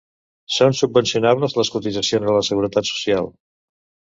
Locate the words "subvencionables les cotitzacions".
0.77-2.33